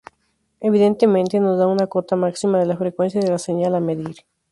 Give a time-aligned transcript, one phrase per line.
[0.67, 4.25] Evidentemente nos da una cota máxima de la frecuencia de la señal a medir.